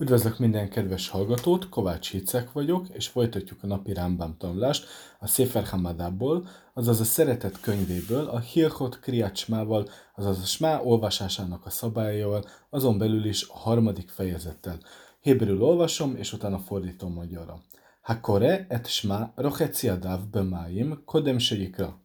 [0.00, 4.86] Üdvözlök minden kedves hallgatót, Kovács Hicek vagyok, és folytatjuk a napi Rambam tanullást
[5.18, 11.70] a Sefer Hamadából, azaz a szeretet könyvéből, a Hilchot Kriacsmával, azaz a Smá olvasásának a
[11.70, 14.78] szabályával, azon belül is a harmadik fejezettel.
[15.20, 17.60] Héberül olvasom, és utána fordítom magyarra.
[18.00, 21.98] Hakore et Smá rocheciadav bemáim kodem sejikra.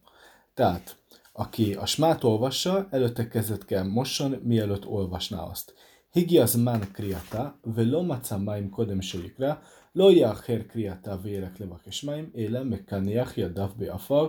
[0.54, 0.96] Tehát,
[1.32, 5.74] aki a smát olvassa, előtte kezdet kell mosson, mielőtt olvasná azt.
[6.15, 9.53] הגיע הזמן קריאתה, ולא מצא מים קודם שיקרא,
[9.95, 14.27] לא יאחר קריאתה וילך לבקש מים, אלא מקנח ידיו בעפר,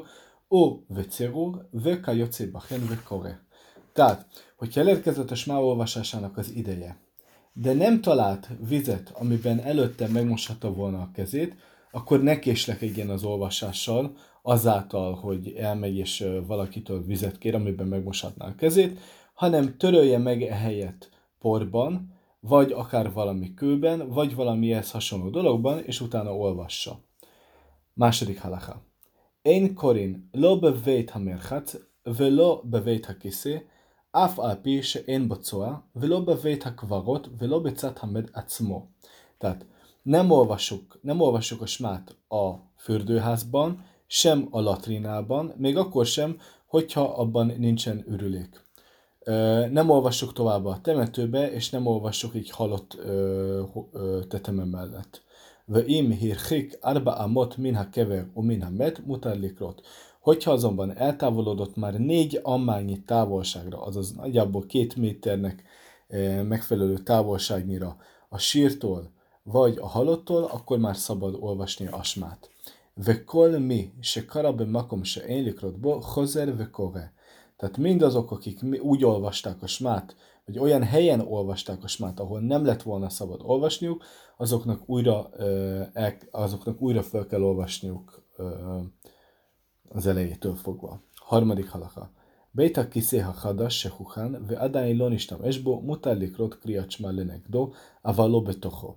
[0.50, 3.30] או וצרור, וכיוצא בכן וקורא.
[3.92, 6.96] Tehát, hogyha elérkezett a smá olvasásának az ideje,
[7.52, 11.54] de nem talált vizet, amiben előtte megmoshatta volna a kezét,
[11.91, 18.54] akkor ne késlekedjen az olvasással, azáltal, hogy elmegy és valakitől vizet kér, amiben megmoshatná a
[18.54, 19.00] kezét,
[19.34, 21.10] hanem törölje meg ehelyett
[21.46, 27.00] porban, vagy akár valami kőben, vagy valami ehhez hasonló dologban, és utána olvassa.
[27.94, 28.83] Második halacha.
[29.42, 33.66] Én korin lo bevét hamerchat, velo bevét hakiszé,
[34.12, 38.86] אף על פי שאין בו צואה, ולא בבית הקברות, ולא בצד hamed עצמו.
[39.38, 39.64] Tehát
[40.02, 47.02] nem olvasok, nem olvasok a smát a fürdőházban, sem a latrinában, még akkor sem, hogyha
[47.02, 48.62] abban nincsen ürülék
[49.72, 52.97] nem olvassuk tovább a temetőbe, és nem olvassuk egy halott
[54.28, 55.22] teteme mellett.
[55.86, 59.81] im hirchik arba amot minha kever o minha met mutarlikrot.
[60.19, 65.64] Hogyha azonban eltávolodott már négy ammányi távolságra, azaz nagyjából két méternek
[66.44, 67.97] megfelelő távolságnyira
[68.30, 69.12] a sírtól
[69.44, 72.50] vagy a halottól, akkor már szabad olvasni asmát.
[72.94, 77.14] Vekol mi, se karabe makom se én likrot bo, hozer vekore.
[77.58, 82.66] Tehát mindazok, akik úgy olvasták a smát, vagy olyan helyen olvasták a smát, ahol nem
[82.66, 84.03] lett volna szabad olvasniuk,
[84.38, 85.30] azoknak újra,
[86.31, 88.23] azoknak újra fel kell olvasniuk
[89.89, 91.01] az elejétől fogva.
[91.13, 92.12] Harmadik halaka.
[92.51, 98.95] Beita kiszéha hadas se huchán, ve adány lonistam esbo, mutallik rot kriacsma lenekdo, avalo betocho.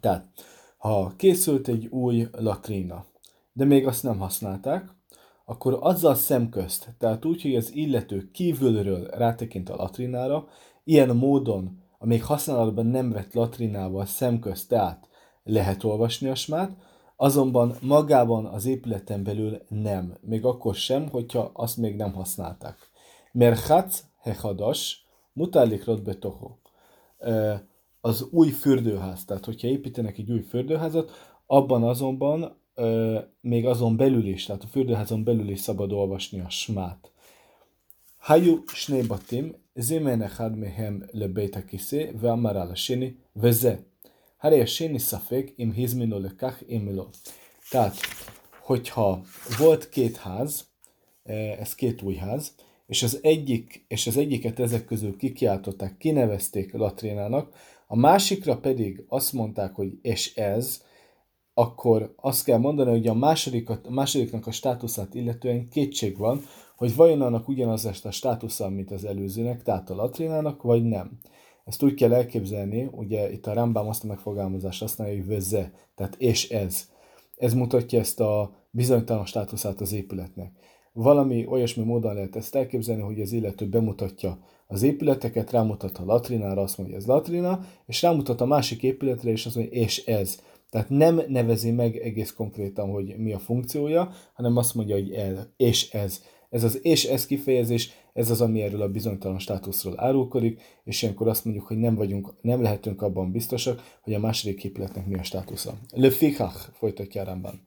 [0.00, 0.28] Tehát,
[0.76, 3.04] ha készült egy új latrína,
[3.52, 4.96] de még azt nem használták,
[5.48, 10.48] akkor azzal szemközt, tehát úgy, hogy az illető kívülről rátekint a latrinára,
[10.84, 15.08] ilyen módon a még használatban nem vett latrinával szemközt, tehát
[15.42, 16.76] lehet olvasni a smát,
[17.16, 22.76] azonban magában az épületen belül nem, még akkor sem, hogyha azt még nem használták.
[23.32, 26.56] Merchatz hechadas, mutálik rot betoho.
[28.00, 31.10] Az új fürdőház, tehát hogyha építenek egy új fürdőházat,
[31.46, 32.57] abban azonban
[33.41, 37.11] még azon belül is, tehát a fürdőházon belül is szabad olvasni a smát.
[38.23, 43.75] Hayu שני בתים, זימן אחד מהם לבית הכיסא ואמר על השני, וזה.
[44.41, 47.05] הרי השני ספק אם הזמינו לכך אם לא.
[47.71, 47.93] Tehát,
[48.59, 49.21] hogyha
[49.57, 50.67] volt két ház,
[51.59, 52.55] ez két új ház,
[52.87, 57.55] és az egyik, és az egyiket ezek közül kikiáltották, kinevezték latrénának,
[57.87, 60.83] a másikra pedig azt mondták, hogy és ez,
[61.58, 66.40] akkor azt kell mondani, hogy a, másodikat, a másodiknak a státuszát illetően kétség van,
[66.76, 71.18] hogy vajon annak ugyanaz a státusza, mint az előzőnek, tehát a latrinának, vagy nem.
[71.64, 76.14] Ezt úgy kell elképzelni, ugye itt a Rambam azt a megfogalmazást használja, hogy veze, tehát
[76.18, 76.88] és ez.
[77.36, 80.52] Ez mutatja ezt a bizonytalan státuszát az épületnek.
[80.92, 86.62] Valami olyasmi módon lehet ezt elképzelni, hogy az illető bemutatja az épületeket, rámutat a latrinára,
[86.62, 90.46] azt mondja, ez latrina, és rámutat a másik épületre, és azt mondja, és ez.
[90.70, 95.52] Tehát nem nevezi meg egész konkrétan, hogy mi a funkciója, hanem azt mondja, hogy el,
[95.56, 96.22] és ez.
[96.50, 101.28] Ez az és ez kifejezés, ez az, ami erről a bizonytalan státuszról árulkodik, és ilyenkor
[101.28, 105.22] azt mondjuk, hogy nem vagyunk, nem lehetünk abban biztosak, hogy a második képletnek mi a
[105.22, 105.74] státusza.
[105.90, 107.60] Le fikach, folytatja Rambam.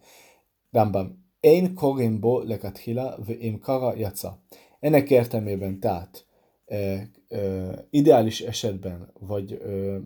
[0.72, 1.30] Rambam.
[1.40, 4.42] Én korimbo lekathila, ve im kara jaca.
[4.80, 6.26] Ennek értelmében tehát
[6.66, 7.40] e, e,
[7.90, 10.00] ideális esetben, vagy e,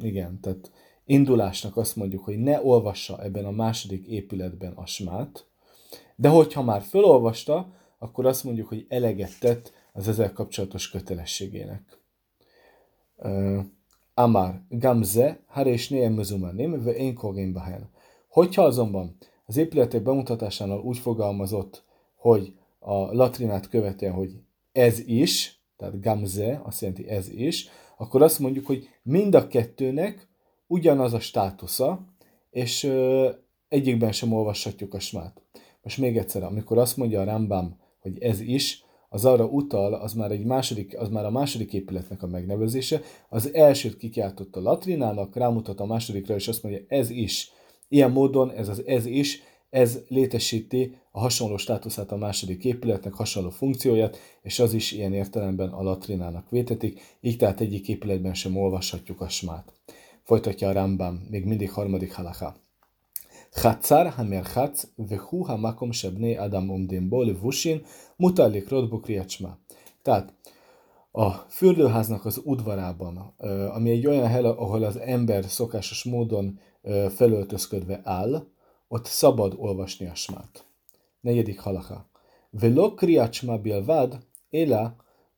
[0.00, 0.70] igen, tehát
[1.08, 5.46] indulásnak azt mondjuk, hogy ne olvassa ebben a második épületben a smát,
[6.16, 11.98] de hogyha már felolvasta, akkor azt mondjuk, hogy eleget tett az ezzel kapcsolatos kötelességének.
[14.14, 17.90] Amár, gamze, harés néem mezumanim, ve én kogén bahel.
[18.28, 19.16] Hogyha azonban
[19.46, 21.84] az épületek bemutatásánál úgy fogalmazott,
[22.16, 24.40] hogy a latrinát követően, hogy
[24.72, 30.28] ez is, tehát gamze, azt jelenti ez is, akkor azt mondjuk, hogy mind a kettőnek
[30.68, 32.00] ugyanaz a státusza,
[32.50, 33.28] és ö,
[33.68, 35.42] egyikben sem olvashatjuk a smát.
[35.82, 40.12] Most még egyszer, amikor azt mondja a Rambam, hogy ez is, az arra utal, az
[40.12, 43.00] már, egy második, az már a második épületnek a megnevezése.
[43.28, 44.16] Az elsőt
[44.50, 47.50] a latrinának, rámutat a másodikra, és azt mondja, ez is.
[47.88, 53.50] Ilyen módon ez az ez is, ez létesíti a hasonló státuszát a második épületnek, hasonló
[53.50, 59.20] funkcióját, és az is ilyen értelemben a latrinának vétetik, így tehát egyik épületben sem olvashatjuk
[59.20, 59.72] a smát.
[60.28, 62.56] Folytatja a Rambam, még mindig harmadik halaká.
[63.52, 67.84] Hatzar hamerhatz vehu hamakom sebné adam omdémból levusin
[68.16, 69.58] mutallik rodbuk riacsma.
[70.02, 70.34] Tehát
[71.10, 73.16] a fürdőháznak az udvarában,
[73.72, 76.58] ami egy olyan hely, ahol az ember szokásos módon
[77.14, 78.46] felöltözködve áll,
[78.88, 80.66] ott szabad olvasni a smát.
[81.20, 82.10] Negyedik halaka.
[82.50, 84.96] Velok riacsma bilvad, éla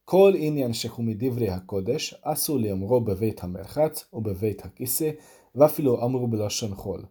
[0.10, 5.12] kol inyan shehu מדברי הקודש, אסור לאמרו בבית המרחץ או בבית הכיסא,
[5.56, 7.06] ואפילו אמרו בלשון חול.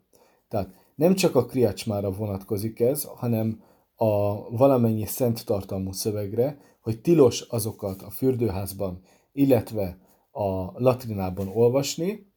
[0.50, 3.60] Tehát nem csak a kriácsmára vonatkozik ez, hanem
[3.96, 4.10] a
[4.50, 9.00] valamennyi szent tartalmú szövegre, hogy tilos azokat a fürdőházban,
[9.32, 9.98] illetve
[10.30, 12.32] a latrinában olvasni,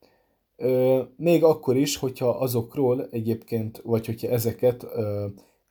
[1.17, 4.85] még akkor is, hogyha azokról egyébként, vagy hogyha ezeket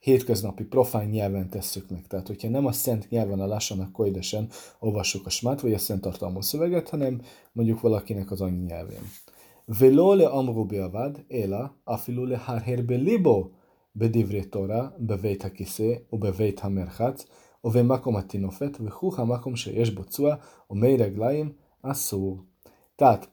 [0.01, 2.07] hétköznapi profán nyelven tesszük meg.
[2.07, 4.49] Tehát, hogyha nem a szent nyelven a lássanak koidesen
[4.79, 7.21] olvassuk a smát, vagy a szent tartalmú szöveget, hanem
[7.53, 9.03] mondjuk valakinek az annyi nyelvén.
[9.69, 13.51] ולא לאמרו בלבד, אלא אפילו להרהר בליבו
[13.97, 17.27] בדברי תורה, בבית הכיסא ובבית המרחץ
[17.65, 20.35] ובמקום התינופת, וכוך המקום שיש bocua, צוע
[20.71, 21.53] ומי רגליים
[21.83, 22.43] אסור.
[22.97, 23.29] Tehát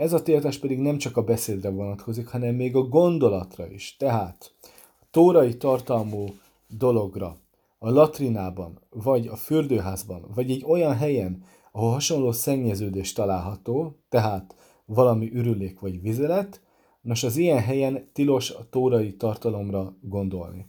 [0.00, 3.96] ez a tiltás pedig nem csak a beszédre vonatkozik, hanem még a gondolatra is.
[3.96, 4.73] Tehát a
[5.15, 6.25] tórai tartalmú
[6.67, 7.37] dologra,
[7.79, 15.31] a latrinában, vagy a fürdőházban, vagy egy olyan helyen, ahol hasonló szennyeződés található, tehát valami
[15.33, 16.61] ürülék vagy vizelet,
[17.01, 20.67] nos az ilyen helyen tilos a tórai tartalomra gondolni.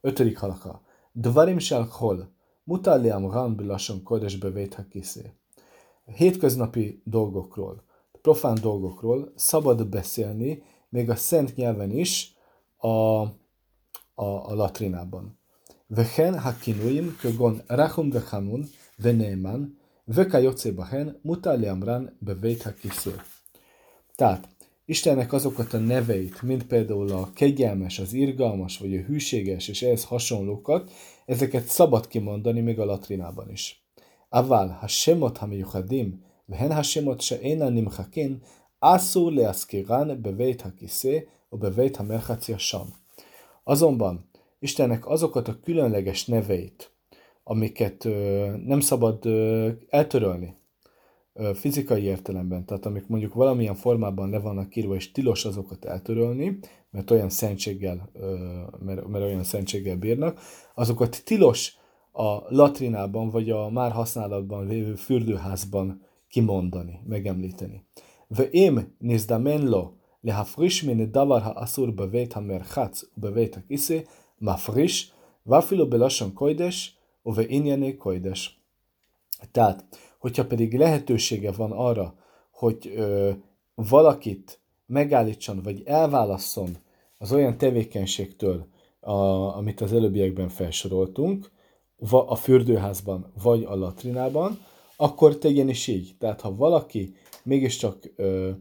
[0.00, 0.82] Ötödik halaka.
[1.12, 2.32] Dvarim shal hol,
[2.64, 5.32] mutalliam ram bilason kodes bevét kiszé.
[6.16, 7.82] Hétköznapi dolgokról,
[8.20, 12.34] profán dolgokról szabad beszélni, még a szent nyelven is,
[12.76, 13.26] a,
[14.16, 15.38] a, a latrinában.
[15.86, 23.20] Vehen hakinuim kögon rachum vehamun venéman vekajoce bahen mutáli amrán beveit hakisző.
[24.14, 24.48] Tehát
[24.88, 30.04] Istennek azokat a neveit, mint például a kegyelmes, az irgalmas vagy a hűséges és ehhez
[30.04, 30.92] hasonlókat,
[31.24, 33.84] ezeket szabad kimondani még a latrinában is.
[34.28, 38.42] Aval hashemot hamiuchadim, vehen hashemot she'ena nimchakin,
[38.78, 42.94] asur leaszkiran beveit hakisé, o beveit hamerhatz yasham.
[43.68, 44.28] Azonban
[44.58, 46.92] Istennek azokat a különleges neveit,
[47.42, 50.56] amiket ö, nem szabad ö, eltörölni
[51.32, 56.58] ö, fizikai értelemben, tehát amik mondjuk valamilyen formában le vannak írva, és tilos azokat eltörölni,
[56.90, 58.36] mert olyan szentséggel, ö,
[58.78, 60.40] mert, mert olyan szentséggel bírnak,
[60.74, 61.76] azokat tilos
[62.12, 67.86] a latrinában, vagy a már használatban lévő fürdőházban kimondani, megemlíteni.
[68.28, 69.92] Ve én nézda menlo,
[70.25, 73.99] להפריש מן דבר האסור בבית המרחץ ובבית הכיסא,
[74.41, 75.11] מפריש,
[75.47, 78.57] ואפילו בלשון קוידש ובענייני קוידש.
[79.51, 79.83] Tehát,
[80.17, 82.15] hogyha pedig lehetősége van arra,
[82.51, 83.31] hogy ö,
[83.75, 86.77] valakit megállítson, vagy elválasszon
[87.17, 88.67] az olyan tevékenységtől,
[88.99, 89.11] a,
[89.57, 91.51] amit az előbbiekben felsoroltunk,
[92.09, 94.59] a fürdőházban, vagy a latrinában,
[94.95, 96.15] akkor tegyen is így.
[96.19, 98.51] Tehát, ha valaki mégiscsak ö,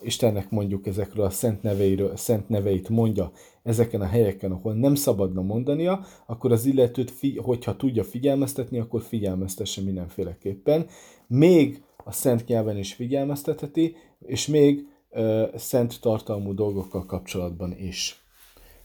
[0.00, 3.32] Istennek mondjuk ezekről a szent, neveiről, szent neveit mondja
[3.62, 9.82] ezeken a helyeken, ahol nem szabadna mondania, akkor az illetőt, hogyha tudja figyelmeztetni, akkor figyelmeztesse
[9.82, 10.86] mindenféleképpen.
[11.26, 18.24] Még a szent nyelven is figyelmeztetheti, és még ö, szent tartalmú dolgokkal kapcsolatban is.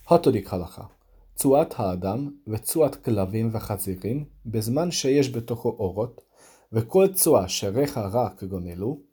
[0.04, 0.92] Hatodik halakha.
[1.36, 6.25] Cuat haadam, ve cuat Klavin ve hazirin, bezman sejes betocho orot,
[6.70, 9.07] ve kol cuat sherecha rak gonelu,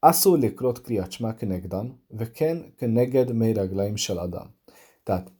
[0.00, 4.46] אסור לקרות קריאת שמע כנגדן, וכן כנגד מי רגליים של אדם.
[5.04, 5.30] Tehát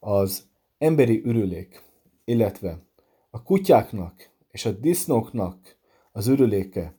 [0.00, 0.42] az
[0.78, 1.82] emberi ürülék,
[2.24, 2.78] illetve
[3.30, 5.76] a kutyáknak és a disznóknak
[6.12, 6.94] az ürüléke,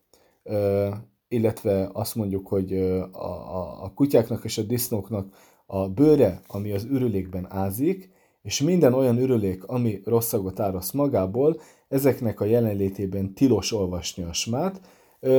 [1.27, 5.35] illetve azt mondjuk, hogy a, a, a kutyáknak és a disznóknak
[5.65, 8.09] a bőre, ami az ürülékben ázik,
[8.41, 14.81] és minden olyan ürülék, ami rosszagot áraszt magából, ezeknek a jelenlétében tilos olvasni a smát,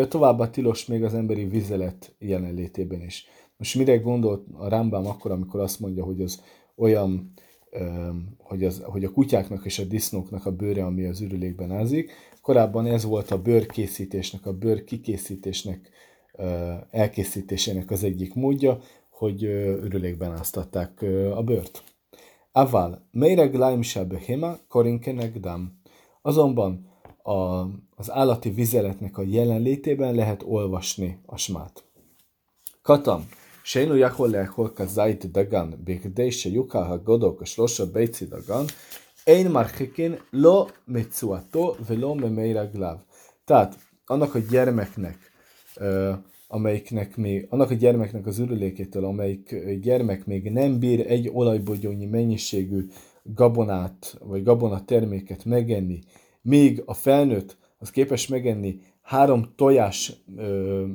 [0.07, 3.27] Továbbá tilos még az emberi vizelet jelenlétében is.
[3.57, 6.41] Most mire gondolt a Rambam akkor, amikor azt mondja, hogy az
[6.75, 7.34] olyan,
[8.38, 12.12] hogy, az, hogy a kutyáknak és a disznóknak a bőre, ami az ürülékben ázik.
[12.41, 15.89] Korábban ez volt a bőrkészítésnek, a bőr kikészítésnek,
[16.91, 18.79] elkészítésének az egyik módja,
[19.10, 21.01] hogy ürülékben áztatták
[21.36, 21.84] a bőrt.
[22.51, 25.79] Aval, meire glaim se behema, korinkenek dam.
[26.22, 26.96] Azonban
[27.26, 27.32] a,
[27.96, 31.84] az állati vizeletnek a jelenlétében lehet olvasni a smát.
[32.82, 33.22] Katam,
[33.64, 38.64] שאינו יכול לאכול כזית דגן בכדי שיוכל הגודו כשלושה ביצי דגן,
[39.26, 42.96] אין מרחיקין לא מצואתו ולא ממי רגליו.
[43.46, 43.76] Tehát
[44.08, 45.18] annak a gyermeknek,
[46.49, 52.88] amelyiknek még, annak a gyermeknek az ürülékétől, amelyik gyermek még nem bír egy olajbogyónyi mennyiségű
[53.22, 55.99] gabonát, vagy gabona terméket megenni,
[56.47, 60.85] míg a felnőtt az képes megenni három tojás ö,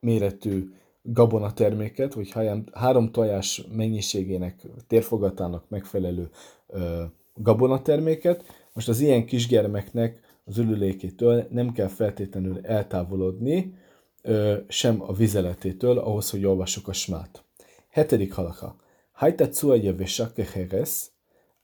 [0.00, 0.72] méretű
[1.02, 2.34] gabonaterméket, vagy
[2.72, 6.30] három tojás mennyiségének, térfogatának megfelelő
[6.66, 7.02] ö,
[7.34, 8.44] gabonaterméket.
[8.72, 13.74] Most az ilyen kisgyermeknek az ülülékétől nem kell feltétlenül eltávolodni,
[14.22, 17.44] ö, sem a vizeletétől, ahhoz, hogy olvassuk a smát.
[17.88, 18.76] Hetedik halaka.
[19.12, 21.06] Hajta cuaja vesakke heres,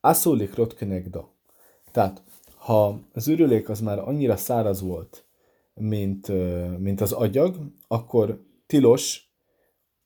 [0.01, 1.33] aszólik rotkenegda.
[1.93, 2.23] Tehát,
[2.65, 5.25] ha az ürülék az már annyira száraz volt,
[5.75, 6.29] mint,
[6.79, 7.57] mint az agyag,
[7.89, 9.33] akkor tilos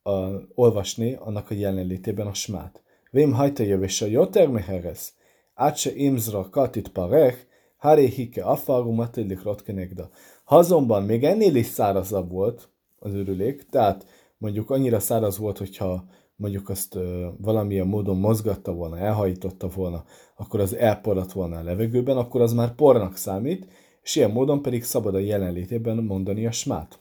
[0.02, 0.10] a,
[0.54, 2.82] olvasni annak a jelenlétében a smát.
[3.10, 5.12] Vém hajta jövése joter meheres,
[5.54, 7.38] átse imzra katit parech,
[7.76, 10.10] hare hike afaru matilik rotkenegda.
[10.44, 14.06] Ha azonban még ennél is szárazabb volt az ürülék, tehát
[14.38, 16.04] mondjuk annyira száraz volt, hogyha
[16.38, 20.04] mondjuk azt ö, valamilyen módon mozgatta volna, elhajította volna,
[20.36, 23.66] akkor az elporrat volna a levegőben, akkor az már pornak számít,
[24.02, 26.98] és ilyen módon pedig szabad a jelenlétében mondani a smát.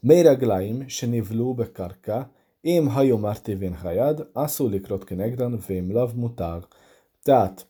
[0.00, 6.66] Méregláim se nivló bekarka, ém hajó mártévén hajad, asszúlik rotkenegdan vém lav mutár.
[7.22, 7.66] Tehát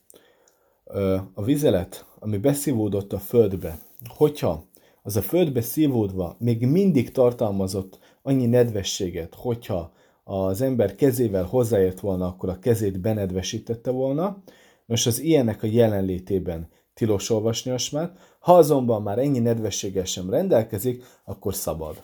[1.34, 3.78] a vizelet, ami beszívódott a földbe,
[4.08, 4.64] hogyha
[5.02, 9.92] az a földbe szívódva még mindig tartalmazott annyi nedvességet, hogyha
[10.30, 14.42] az ember kezével hozzáért volna, akkor a kezét benedvesítette volna.
[14.86, 20.30] Most az ilyenek a jelenlétében tilos olvasni a smát, ha azonban már ennyi nedvességgel sem
[20.30, 22.02] rendelkezik, akkor szabad.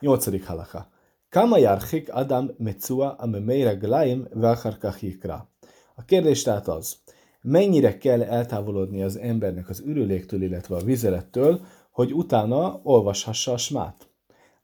[0.00, 0.88] Nyolcadik halaka.
[1.28, 5.48] Kama járhik Adam mecua a memeire gláim velharkachikra.
[5.94, 6.96] A kérdés tehát az,
[7.42, 14.13] mennyire kell eltávolodni az embernek az ürüléktől, illetve a vizelettől, hogy utána olvashassa a smát.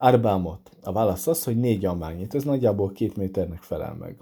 [0.03, 0.71] Arbámot.
[0.83, 4.17] A válasz az, hogy négy amányit, ez nagyjából két méternek felel meg.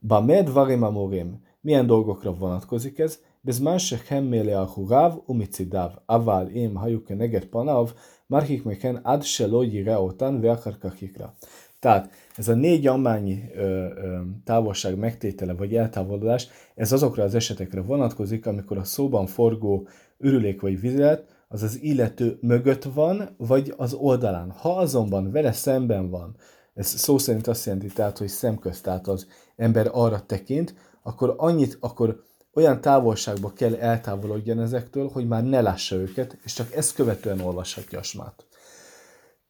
[0.00, 1.42] Ba Bamed varim amurim.
[1.60, 3.18] Milyen dolgokra vonatkozik ez?
[3.40, 7.92] Bezmán shechemmele a hurav umicidav, avál im hajuke neget panav,
[8.26, 11.34] marhik meken ad se lojire otán veakarkakikra.
[11.78, 17.80] Tehát ez a négy ammányi ö, ö, távolság megtétele vagy eltávolodás, ez azokra az esetekre
[17.80, 19.88] vonatkozik, amikor a szóban forgó
[20.18, 24.50] ürülék vagy vizet, az az illető mögött van, vagy az oldalán.
[24.50, 26.36] Ha azonban vele szemben van,
[26.74, 29.26] ez szó szerint azt jelenti, tehát, hogy szemközt, tehát az
[29.56, 32.22] ember arra tekint, akkor annyit, akkor
[32.54, 37.98] olyan távolságba kell eltávolodjon ezektől, hogy már ne lássa őket, és csak ezt követően olvashatja
[37.98, 38.46] a smát.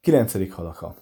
[0.01, 0.95] Kilencedik halaka.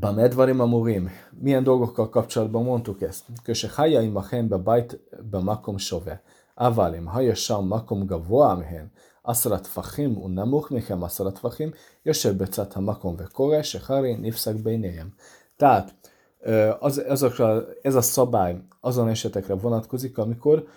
[0.00, 1.10] Bamedvarim amurim.
[1.30, 3.24] Milyen dolgokkal kapcsolatban mondtuk ezt?
[3.42, 5.00] Köse hajaim a henbe bajt
[5.30, 6.22] be makom sove.
[6.54, 8.92] Avalim hajasam makom gavoa mehen.
[9.23, 11.71] עשרה טפחים הוא נמוך מכם עשרה טפחים,
[12.05, 15.09] יושב בצד המקום וקורא, שחרי נפסק ביניהם.
[15.57, 15.93] Tehát
[16.79, 20.67] az, azokra, ez a szabály azon esetekre vonatkozik, amikor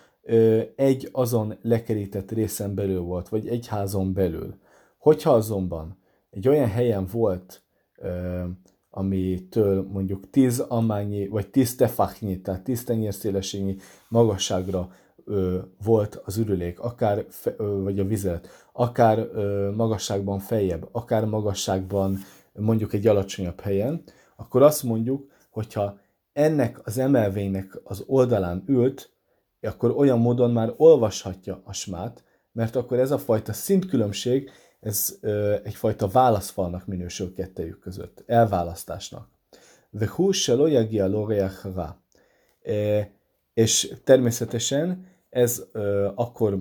[0.77, 4.55] egy azon lekerített részen belül volt, vagy egy házon belül.
[4.99, 5.99] Hogyha azonban
[6.31, 7.63] egy olyan helyen volt,
[8.91, 13.77] amitől mondjuk tíz amányi, vagy tíz tefachnyi, tehát tíz tenyérszélességnyi
[14.09, 14.91] magasságra
[15.26, 21.26] ö, volt az ürülék, akár, fe, ö, vagy a vizet, akár ö, magasságban feljebb, akár
[21.26, 22.18] magasságban
[22.54, 24.04] mondjuk egy alacsonyabb helyen,
[24.36, 25.98] akkor azt mondjuk, hogyha
[26.34, 29.12] ennek az emelvénynek az oldalán ült,
[29.62, 34.50] akkor olyan módon már olvashatja a smát, mert akkor ez a fajta szintkülönbség,
[34.80, 39.30] ez ö, egyfajta válaszfalnak minősül kettejük között, elválasztásnak.
[39.90, 41.28] Vehu se lo
[43.54, 46.60] És természetesen ez ö, akkor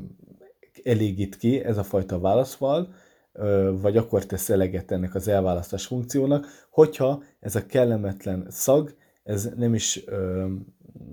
[0.85, 2.95] elégít ki ez a fajta válaszfal,
[3.33, 9.49] ö, vagy akkor tesz eleget ennek az elválasztás funkciónak, hogyha ez a kellemetlen szag, ez
[9.57, 10.47] nem is, ö,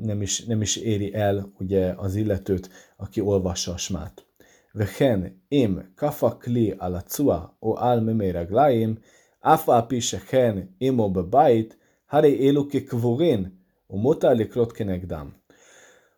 [0.01, 4.25] nem is, nem is éri el ugye az illetőt, aki olvassa a smát.
[4.71, 8.99] Vehen im kafakli ala cua o al memereg laim,
[9.39, 15.35] afa pisehen imo bebájt, haré éluki kvorin, o motár likrot kenegdám.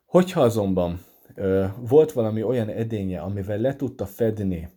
[0.06, 1.00] Hogyha azonban
[1.80, 4.68] volt valami olyan edénye, amivel le tudta fedni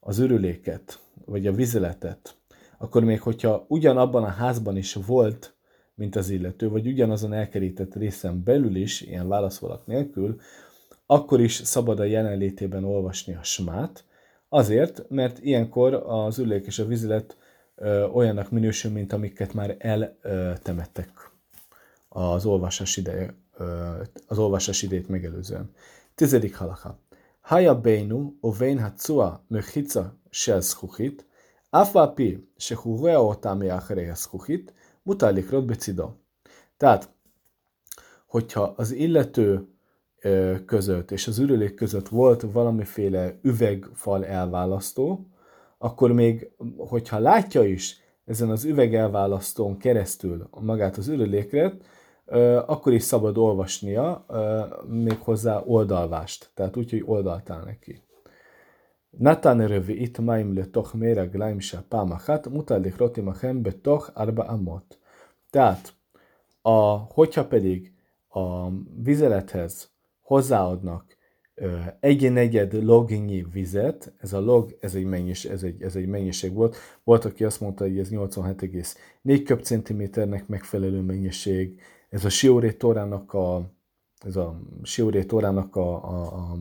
[0.00, 2.36] az örüléket, vagy a vizeletet,
[2.78, 5.54] akkor még hogyha ugyanabban a házban is volt,
[5.94, 10.40] mint az illető, vagy ugyanazon elkerített részen belül is, ilyen válaszvalak nélkül,
[11.06, 14.04] akkor is szabad a jelenlétében olvasni a smát,
[14.48, 17.36] azért, mert ilyenkor az ülők és a vizelet
[18.12, 21.10] olyannak minősül, mint amiket már eltemettek
[22.08, 23.34] az olvasás ideje,
[24.26, 25.70] az olvasás idejét megelőzően.
[26.17, 26.97] Tizedik halaka.
[27.41, 30.01] Haja beinu, ovein hatsua mechica
[30.33, 31.23] של זכוכית,
[31.71, 34.71] אף על פי שהוא רואה אותה מאחרי הזכוכית,
[35.05, 36.11] מותר לקרות בצידו.
[36.77, 37.07] Tehát,
[38.25, 39.67] hogyha az illető
[40.65, 45.27] között és az ürülék között volt valamiféle üvegfal elválasztó,
[45.77, 51.77] akkor még, hogyha látja is ezen az üvegelválasztón keresztül magát az ürülékre,
[52.66, 54.26] akkor is szabad olvasnia
[54.88, 58.02] még hozzá oldalvást, tehát úgy, hogy oldaltál neki.
[59.10, 64.98] Natán rövi itt maim le toch mére lájmse pámachat, mutallik roti machem betoch arba amot.
[65.50, 65.94] Tehát,
[66.62, 67.92] a, hogyha pedig
[68.28, 68.70] a
[69.02, 71.16] vizelethez hozzáadnak
[72.00, 76.52] egy negyed lognyi vizet, ez a log, ez egy, mennyis, ez, egy, ez egy mennyiség
[76.52, 76.76] volt.
[77.04, 83.70] Volt, aki azt mondta, hogy ez 87,4 köbcentiméternek megfelelő mennyiség, ez a Sioré Torának a,
[84.18, 86.56] ez a Sioré Torának a, a, a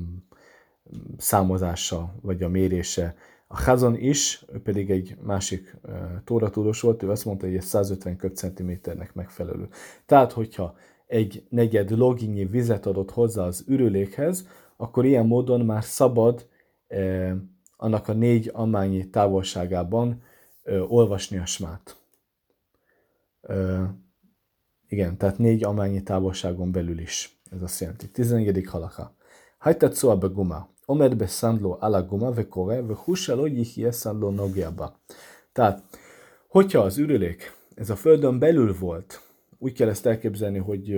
[1.18, 3.16] számozása, vagy a mérése.
[3.48, 5.76] A Hazon is, ő pedig egy másik
[6.24, 9.68] tóratúros volt, ő azt mondta, hogy ez 150 köbcentiméternek megfelelő.
[10.06, 10.76] Tehát, hogyha
[11.08, 16.48] egy negyed loginyi vizet adott hozzá az ürülékhez, akkor ilyen módon már szabad
[16.88, 17.36] eh,
[17.78, 20.22] annak a négy amányi távolságában
[20.64, 21.96] eh, olvasni a smát.
[23.42, 23.90] Eh,
[24.90, 27.40] igen, tehát négy amányi távolságon belül is.
[27.52, 28.10] Ez azt jelenti.
[28.10, 28.66] 14.
[28.66, 29.16] halaka.
[29.58, 30.70] Hajtat szó a guma.
[30.86, 35.00] Omed be szandló ala guma ve kore, ve húsaló jihie szandló nogjaba.
[35.52, 35.84] Tehát,
[36.48, 39.22] hogyha az ürülék ez a földön belül volt,
[39.58, 40.98] úgy kell ezt elképzelni, hogy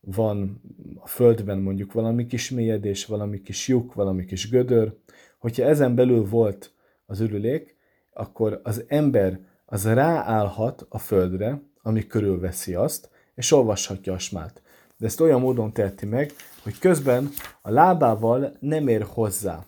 [0.00, 0.60] van
[0.98, 4.96] a földben mondjuk valami kis mélyedés, valami kis lyuk, valami kis gödör.
[5.38, 6.72] Hogyha ezen belül volt
[7.06, 7.76] az ürülék,
[8.12, 14.62] akkor az ember az ráállhat a földre, ami körülveszi azt, és olvashatja a smát.
[14.96, 17.30] De ezt olyan módon teheti meg, hogy közben
[17.62, 19.64] a lábával nem ér hozzá.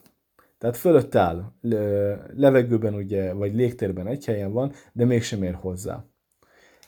[0.59, 1.53] Tehát fölött áll,
[2.37, 6.05] levegőben ugye, vagy légtérben egy helyen van, de mégsem ér hozzá.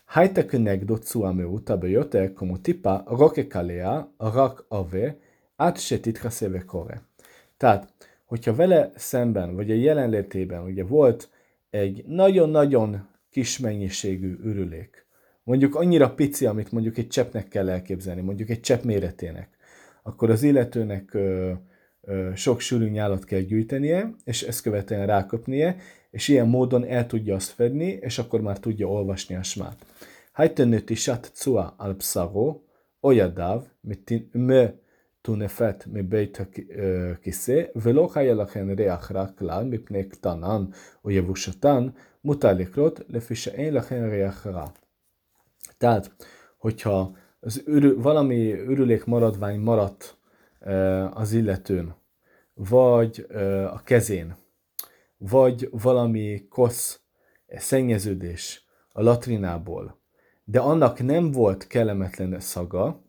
[0.04, 5.16] Haita conecdo tsuame uta bejote como tipa roke kalea, rak ave,
[5.56, 7.02] át se titkaszéve kore.
[7.56, 7.92] Tehát,
[8.24, 11.28] hogyha vele szemben, vagy a jelenlétében ugye volt
[11.70, 15.06] egy nagyon-nagyon kis mennyiségű ürülék,
[15.47, 19.49] mondjuk annyira pici, amit mondjuk egy cseppnek kell elképzelni, mondjuk egy csepp méretének,
[20.03, 21.51] akkor az illetőnek ö,
[22.01, 25.75] ö, sok sűrű nyálat kell gyűjtenie, és ezt követően ráköpnie,
[26.11, 29.85] és ilyen módon el tudja azt fedni, és akkor már tudja olvasni a smát.
[30.37, 32.61] הייתה נטישת צוע על בשרו
[33.03, 33.61] או ידיו
[34.35, 36.37] מטונפת מבית
[37.13, 40.65] הכיסא, ולא חיה לכן ריח רע כלל מפני קטנן
[41.05, 41.87] או יבושתן,
[42.23, 44.67] מותר לקרות, לפי שאין לכן ריח רע.
[45.78, 46.16] tehát,
[46.58, 50.16] hogyha az ürü, valami ürülék maradvány maradt
[51.10, 51.94] az illetőn,
[52.54, 53.26] vagy
[53.72, 54.36] a kezén,
[55.16, 57.00] vagy valami kosz,
[57.56, 60.00] szennyeződés a latrinából,
[60.44, 63.02] de annak nem volt kellemetlen szaga,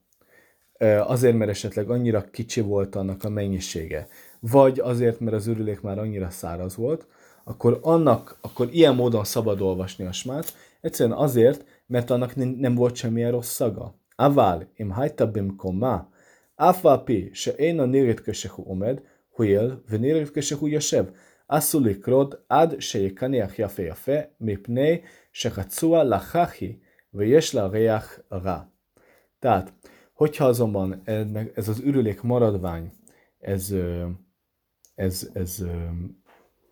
[0.99, 4.07] azért, mert esetleg annyira kicsi volt annak a mennyisége,
[4.39, 7.07] vagy azért, mert az ürülék már annyira száraz volt,
[7.43, 12.94] akkor annak, akkor ilyen módon szabad olvasni a smát, egyszerűen azért, mert annak nem volt
[12.94, 13.94] semmilyen rossz szaga.
[14.16, 16.08] Aval, im hajta koma,
[16.54, 21.06] afa pi, se én a nérit kösehu omed, huél, ve nérit kösehu yoshev,
[21.48, 25.00] אסור לקרוד עד שיקניח יפה יפה, מפני
[25.32, 26.78] שחצוע לחכי
[27.14, 28.60] ויש לה ריח רע.
[29.38, 29.72] Tehát,
[30.12, 31.02] hogyha azonban
[31.54, 32.92] ez az ürülék maradvány,
[33.38, 33.74] ez,
[34.94, 35.64] ez, ez,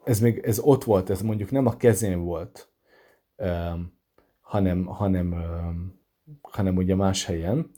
[0.04, 2.72] ez még ez ott volt, ez mondjuk nem a kezén volt,
[4.47, 5.35] hanem, hanem,
[6.41, 7.71] hanem ugye más helyen,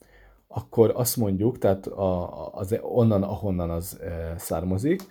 [0.48, 4.00] akkor azt mondjuk, tehát a, az, onnan, ahonnan az
[4.38, 5.04] származik,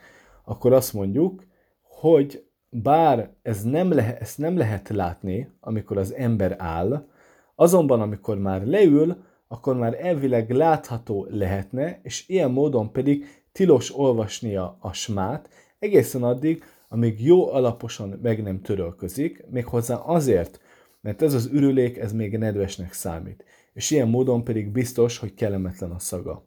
[0.45, 1.45] akkor azt mondjuk,
[1.83, 7.09] hogy bár ez nem lehet, ezt nem lehet látni, amikor az ember áll,
[7.55, 9.17] azonban amikor már leül,
[9.49, 16.63] akkor már elvileg látható lehetne, és ilyen módon pedig tilos olvasnia a smát, egészen addig,
[16.89, 20.61] amíg jó alaposan meg nem törölközik, méghozzá azért,
[21.08, 25.92] mert ez az ürülék, ez még nedvesnek számít, és ilyen módon pedig biztos, hogy kellemetlen
[25.92, 26.44] a szaga.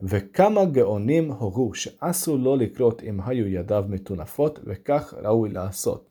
[0.00, 6.08] וכמה גאונים הורו שאסור לא לקרות אם היו ידיו מטונפות, וכך ראוי לעשות.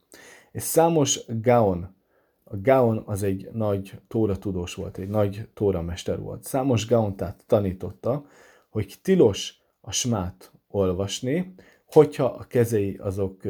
[0.52, 1.96] És számos gaon,
[2.44, 6.44] a gaon az egy nagy tóra tudós volt, egy nagy tóra mester volt.
[6.44, 8.26] Számos gaon tehát tanította,
[8.70, 11.54] hogy tilos a smát olvasni,
[11.93, 13.41] hogyha a kezei azok,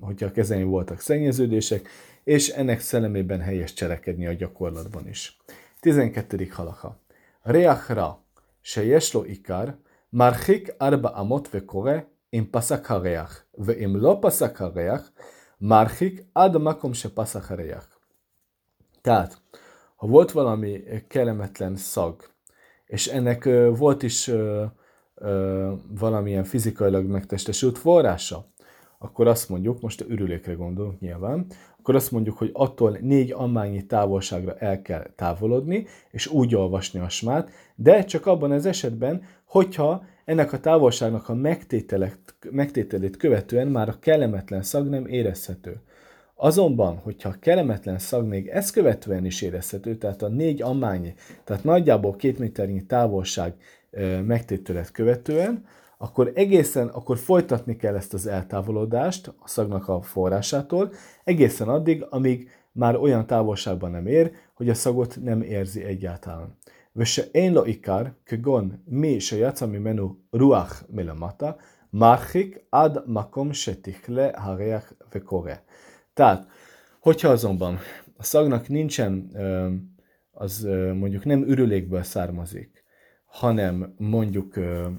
[0.00, 1.88] hogyha a kezei voltak szennyeződések,
[2.24, 5.36] és ennek szellemében helyes cselekedni a gyakorlatban is.
[5.80, 6.48] 12.
[6.50, 7.00] halaka.
[7.42, 8.22] Reachra,
[8.60, 9.76] se jeslo ikar,
[10.08, 15.04] marchik arba amot ve kore, im pasak hareach, ve im lo pasak hareach,
[15.58, 17.88] marchik ad makom se pasak hareach.
[19.00, 19.40] Tehát,
[19.96, 22.30] ha volt valami kellemetlen szag,
[22.86, 23.44] és ennek
[23.76, 24.30] volt is
[25.98, 28.46] valamilyen fizikailag megtestesült forrása,
[28.98, 31.46] akkor azt mondjuk, most ürülékre gondolunk nyilván,
[31.78, 37.08] akkor azt mondjuk, hogy attól négy ammányi távolságra el kell távolodni, és úgy olvasni a
[37.08, 41.34] smát, de csak abban az esetben, hogyha ennek a távolságnak a
[42.50, 45.80] megtételét követően már a kellemetlen szag nem érezhető.
[46.34, 51.64] Azonban, hogyha a kellemetlen szag még ezt követően is érezhető, tehát a négy ammányi, tehát
[51.64, 53.54] nagyjából két méternyi távolság
[54.24, 55.64] megtételet követően,
[55.98, 60.92] akkor egészen, akkor folytatni kell ezt az eltávolodást a szagnak a forrásától,
[61.24, 66.56] egészen addig, amíg már olyan távolságban nem ér, hogy a szagot nem érzi egyáltalán.
[66.92, 71.56] Vese én lo ikar, kegon mi se játszami menu ruach milamata,
[71.90, 75.64] marchik ad makom se tichle hareach vekore.
[76.14, 76.46] Tehát,
[77.00, 77.78] hogyha azonban
[78.16, 79.30] a szagnak nincsen,
[80.30, 82.77] az mondjuk nem ürülékből származik,
[83.28, 84.54] hanem mondjuk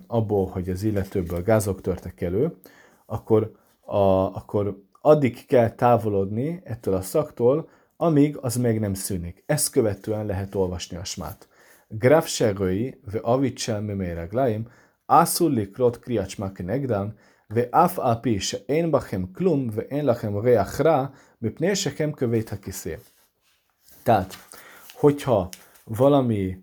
[0.07, 2.57] abból, hogy az illetőből gázok törtek elő,
[3.05, 3.99] akkor, a,
[4.35, 9.43] akkor addig kell távolodni ettől a szaktól, amíg az meg nem szűnik.
[9.45, 11.47] Ezt követően lehet olvasni a smát.
[11.87, 14.29] Graf Serői, ve Avicsel Mimére
[15.05, 20.79] Ászul Likrot Kriacsmák Negdán, ve Af Api se én bachem klum, ve én lachem reach
[20.79, 22.99] rá, mipnél sekem kövét ha kiszé.
[24.03, 24.33] Tehát,
[24.93, 25.49] hogyha
[25.83, 26.57] valami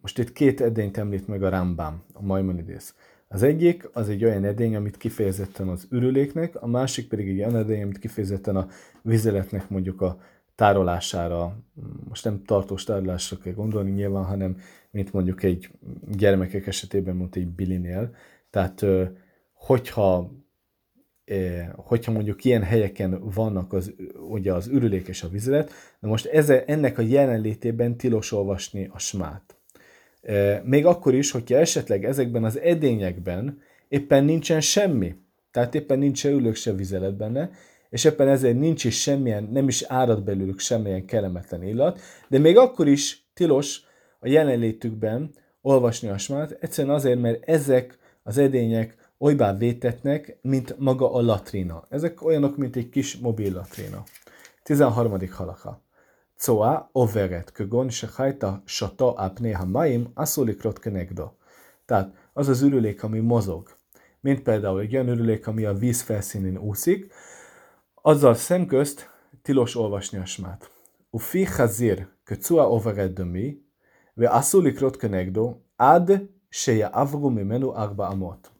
[0.00, 2.94] most itt két edényt említ meg a Rambam, a Maimonides.
[3.28, 7.56] Az egyik az egy olyan edény, amit kifejezetten az ürüléknek, a másik pedig egy olyan
[7.56, 8.68] edény, amit kifejezetten a
[9.02, 10.20] vizeletnek mondjuk a
[10.54, 11.56] tárolására,
[12.08, 14.56] most nem tartós tárolásra kell gondolni nyilván, hanem
[14.90, 15.70] mint mondjuk egy
[16.10, 18.14] gyermekek esetében, mint egy bilinél.
[18.50, 18.84] Tehát,
[19.52, 20.30] hogyha
[21.76, 23.94] hogyha mondjuk ilyen helyeken vannak az,
[24.28, 28.98] ugye az ürülék és a vizelet, de most eze, ennek a jelenlétében tilos olvasni a
[28.98, 29.56] smát.
[30.64, 35.14] Még akkor is, hogyha esetleg ezekben az edényekben éppen nincsen semmi,
[35.50, 37.50] tehát éppen nincs se ülők, se vizelet benne,
[37.90, 42.56] és éppen ezért nincs is semmilyen, nem is árad belőlük semmilyen kellemetlen illat, de még
[42.56, 43.80] akkor is tilos
[44.18, 51.12] a jelenlétükben olvasni a smát, egyszerűen azért, mert ezek az edények olybá vétetnek, mint maga
[51.12, 51.84] a latrina.
[51.88, 54.04] Ezek olyanok, mint egy kis mobil latrina.
[54.62, 55.18] 13.
[55.30, 55.80] halaka.
[56.36, 61.30] Coa overet, kögon se hajta sata apné ha maim, asszolikrot kenegdo.
[61.84, 63.76] Tehát az az ürülék, ami mozog,
[64.20, 67.12] mint például egy olyan ürülék, ami a víz felszínén úszik,
[67.94, 69.10] azzal szemközt
[69.42, 70.70] tilos olvasni a smát.
[71.10, 73.62] Ufi chazir, köcua overet dömi,
[74.14, 78.50] ve asszolikrot kenegdo, ad se avru mimenu arba amot.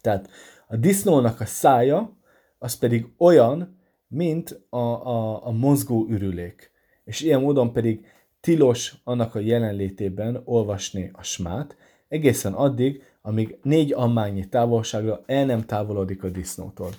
[0.00, 0.30] Tehát
[0.68, 2.16] a disznónak a szája,
[2.58, 6.70] az pedig olyan, mint a, a, a mozgó ürülék.
[7.04, 8.06] És ilyen módon pedig
[8.40, 11.76] tilos annak a jelenlétében olvasni a smát,
[12.08, 16.90] egészen addig, amíg négy ammányi távolságra el nem távolodik a disznótól.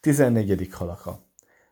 [0.00, 0.68] 14.
[0.70, 1.24] halaka.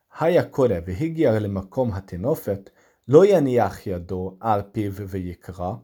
[0.07, 2.73] Haya kore vihigya lemakom hatinofet,
[3.05, 5.81] lo yaniach yado al piv vejikra,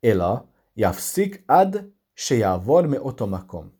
[0.00, 3.72] ela yafsik ad sheyavor me otomakom.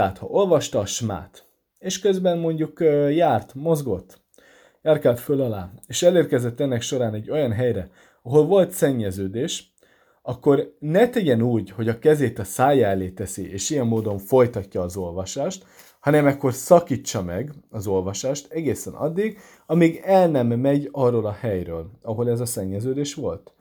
[0.00, 1.44] Tehát, ha olvasta a smát,
[1.78, 4.20] és közben mondjuk járt, mozgott,
[4.82, 7.90] járkált föl alá, és elérkezett ennek során egy olyan helyre,
[8.22, 9.74] ahol volt szennyeződés,
[10.22, 14.82] akkor ne tegyen úgy, hogy a kezét a szája elé teszi, és ilyen módon folytatja
[14.82, 15.66] az olvasást,
[16.00, 21.90] hanem akkor szakítsa meg az olvasást egészen addig, amíg el nem megy arról a helyről,
[22.02, 23.52] ahol ez a szennyeződés volt.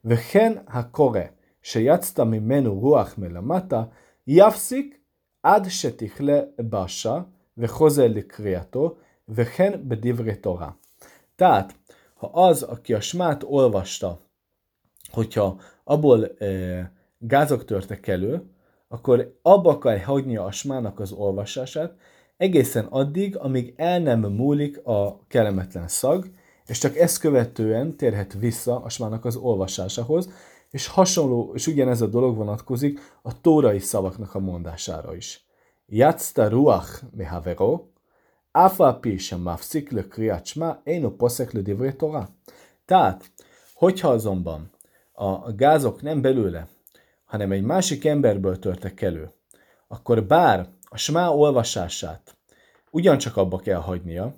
[0.00, 3.92] Vehen ha kore, se játszta mi menu ruach melamata,
[4.24, 4.97] javszik
[5.43, 7.21] עד שתכלה בשה
[7.57, 8.95] וחוזר לקריאתו,
[9.29, 10.69] וכן בדברי תורה.
[11.35, 11.73] Tehát,
[12.13, 14.17] ha az, aki a smát olvasta,
[15.11, 18.43] hogyha abból e, gázok törtek elő,
[18.87, 21.93] akkor abba kell hagynia a smának az olvasását,
[22.37, 26.29] egészen addig, amíg el nem múlik a kellemetlen szag,
[26.65, 30.29] és csak ezt követően térhet vissza a smának az olvasásához,
[30.70, 35.46] és hasonló, és ugyanez a dolog vonatkozik a tórai szavaknak a mondására is.
[35.86, 37.86] Játszta ruach mehavero,
[38.50, 42.28] áfa pi sem mafszik le kriacsma, én a poszek le divré torá.
[42.84, 43.30] Tehát,
[43.74, 44.70] hogyha azonban
[45.12, 46.68] a gázok nem belőle,
[47.24, 49.32] hanem egy másik emberből törtek elő,
[49.88, 52.38] akkor bár a smá olvasását
[52.90, 54.34] ugyancsak abba kell hagynia,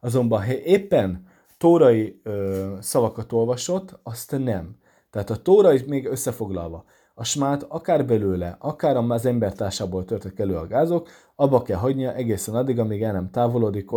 [0.00, 1.26] azonban ha éppen
[1.58, 4.76] tórai ö, szavakat olvasott, azt nem.
[5.14, 10.66] Tehát a tórai még összefoglalva, a smát akár belőle, akár az embertársából törtek elő a
[10.66, 13.92] gázok, abba kell hagynia egészen addig, amíg el nem távolodik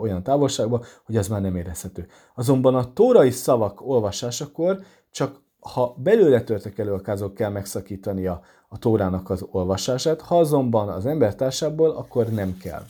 [0.00, 2.06] olyan távolságba, hogy az már nem érezhető.
[2.34, 4.78] Azonban a tórai szavak olvasásakor
[5.10, 10.88] csak ha belőle törtek elő a gázok, kell megszakítania a tórának az olvasását, ha azonban
[10.88, 12.82] az embertársából, akkor nem kell.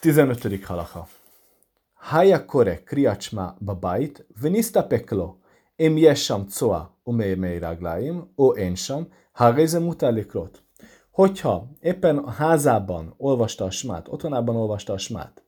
[0.00, 0.64] 15.
[0.64, 1.08] halacha.
[1.94, 5.34] Haya kore kriacsma babait, venista peklo,
[5.75, 10.63] em yesham coa umei ragláim, o én sem, hágéze mutálikrot.
[11.11, 15.43] Hogyha éppen a házában olvasta a smát, otthonában olvasta a smát,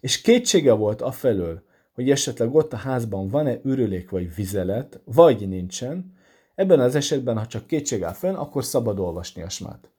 [0.00, 1.62] és kétsége volt afelől,
[1.94, 6.16] hogy esetleg ott a házban van-e ürülék vagy vizelet, vagy nincsen,
[6.54, 9.90] ebben az esetben, ha csak kétség áll fönn, akkor szabad olvasni a smát.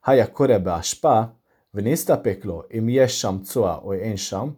[0.00, 1.36] Haya korebe a spa,
[1.76, 4.50] ונסתפק לו אם יש שם צואה או אין שם,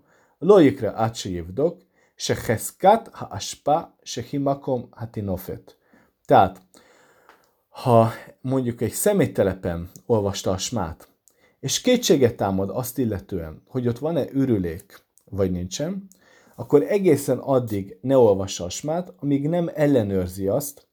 [0.42, 1.78] לא יקרה עד שיבדוק
[2.16, 5.72] שחזקת האשפה שהיא מקום הטינופת.
[6.26, 6.60] Tehát,
[7.68, 11.08] ha mondjuk egy szeméttelepen olvasta a smát,
[11.60, 16.08] és kétséget támad azt illetően, hogy ott van-e ürülék, vagy nincsen,
[16.56, 20.86] akkor egészen addig ne olvassa a smát, amíg nem ellenőrzi azt,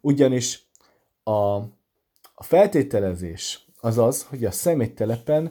[0.00, 0.68] ugyanis
[1.22, 1.30] a,
[2.34, 5.50] a feltételezés az az, hogy a szeméttelepen ö,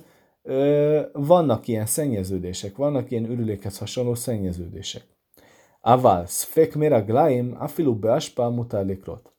[1.12, 5.04] vannak ilyen szennyeződések, vannak ilyen ürülékhez hasonló szennyeződések.
[5.80, 9.32] Aval, szfek meraglaim, afilu beaspa mutálikrot.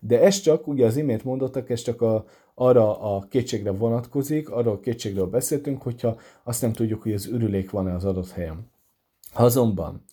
[0.00, 4.70] De ez csak, ugye az imént mondottak, ez csak a, arra a kétségre vonatkozik, arra
[4.70, 8.70] a kétségről beszéltünk, hogyha azt nem tudjuk, hogy az ürülék van-e az adott helyen.
[9.32, 10.04] Azonban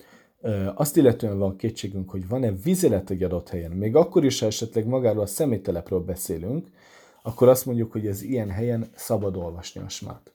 [0.75, 4.85] azt illetően van kétségünk, hogy van-e vizelet egy adott helyen, még akkor is, ha esetleg
[4.85, 6.67] magáról a szemételepről beszélünk,
[7.23, 10.34] akkor azt mondjuk, hogy ez ilyen helyen szabad olvasni a smát.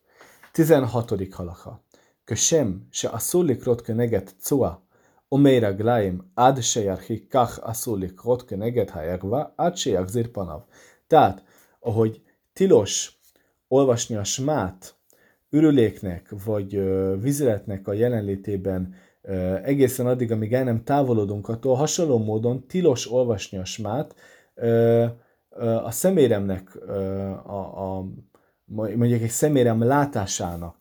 [0.52, 1.12] 16.
[1.32, 1.84] halacha.
[2.24, 4.86] Kösem, se asszul likrot keneget cua,
[5.32, 10.62] ומי רגליים עד שירחיק כך אסור לקרות כנגד הערווה עד שיחזיר panav.
[11.08, 11.42] Tehát,
[11.82, 12.22] ahogy
[12.54, 13.20] tilos
[13.68, 14.96] olvasni a smát
[15.50, 22.18] ürüléknek vagy ö, vizeletnek a jelenlétében ö, egészen addig, amíg el nem távolodunk attól, hasonló
[22.18, 24.16] módon tilos olvasni a smát
[24.56, 25.06] ö,
[25.50, 26.94] ö, a szeméremnek ö,
[27.46, 28.06] a, a
[28.75, 30.77] mondjuk egy szemérem látásának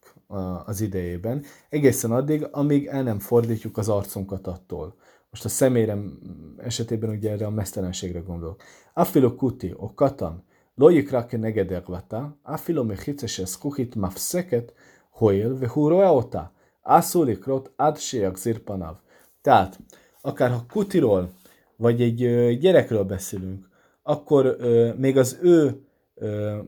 [0.65, 4.95] az idejében, egészen addig, amíg el nem fordítjuk az arcunkat attól.
[5.29, 6.19] Most a szemérem
[6.57, 8.61] esetében ugye erre a mesztelenségre gondolok.
[8.93, 10.43] Afilo kuti, o katan,
[10.75, 14.73] lojik rake negedervata, afilo mechice se skuchit mafszeket,
[15.09, 17.97] hoil, ve huroa ota, ászulik rot ad
[18.35, 18.95] zirpanav.
[19.41, 19.79] Tehát,
[20.21, 21.29] akár ha kutiról,
[21.75, 23.69] vagy egy gyerekről beszélünk,
[24.03, 24.57] akkor
[24.97, 25.83] még az ő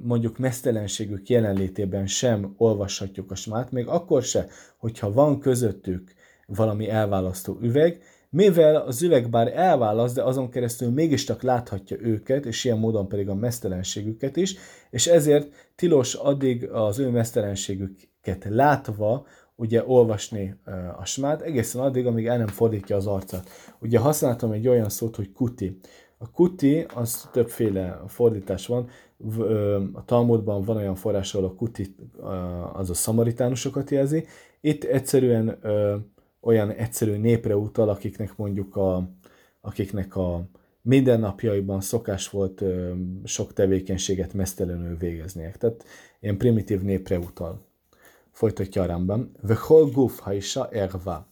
[0.02, 6.14] mondjuk mesztelenségük jelenlétében sem olvashatjuk a smát, még akkor se, hogyha van közöttük
[6.46, 12.46] valami elválasztó üveg, mivel az üveg bár elválaszt, de azon keresztül mégis csak láthatja őket,
[12.46, 14.56] és ilyen módon pedig a mesztelenségüket is,
[14.90, 20.56] és ezért tilos addig az ő mesztelenségüket látva, ugye olvasni
[20.98, 23.50] a smát, egészen addig, amíg el nem fordítja az arcát.
[23.80, 25.80] Ugye használtam egy olyan szót, hogy kuti.
[26.24, 28.90] A kuti, az többféle fordítás van,
[29.94, 31.96] a Talmudban van olyan forrás, ahol a kuti
[32.74, 34.26] az a szamaritánusokat jelzi.
[34.60, 35.60] Itt egyszerűen
[36.42, 39.10] olyan egyszerű népre utal, akiknek mondjuk a,
[39.62, 40.50] akiknek a
[40.82, 42.64] mindennapjaiban szokás volt
[43.24, 45.58] sok tevékenységet mesztelenül végezniek.
[45.58, 45.86] Tehát
[46.20, 47.62] ilyen primitív népre utal.
[48.32, 49.32] Folytatja a Rambam.
[49.42, 51.28] Vehol guf haisa erva.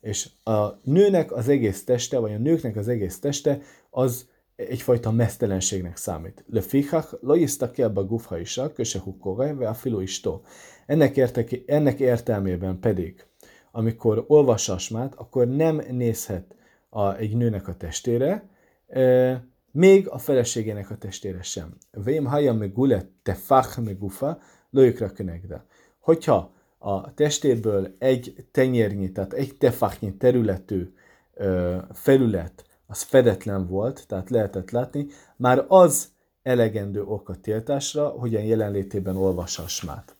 [0.00, 4.30] És a nőnek az egész teste, vagy a nőknek az egész teste, az
[4.68, 6.44] egyfajta mesztelenségnek számít.
[6.46, 7.36] Le fichach lo
[7.72, 10.42] ki abba gufha isa, köse hukkore, ve a filu istó.
[10.86, 13.26] Ennek, értek, ennek értelmében pedig,
[13.70, 16.54] amikor olvas asmát, akkor nem nézhet
[16.88, 18.48] a, egy nőnek a testére,
[18.88, 21.76] e, még a feleségének a testére sem.
[21.90, 24.38] Vém haja me gule te fach me gufa,
[24.70, 25.64] lőjükre könegde.
[25.98, 30.92] Hogyha a testéből egy tenyérnyi, tehát egy tefachnyi területű
[31.34, 36.07] ö, felület az fedetlen volt, tehát lehetett látni, már az
[36.43, 40.15] elegendő ok a tiltásra, hogy a jelenlétében olvassa a smát.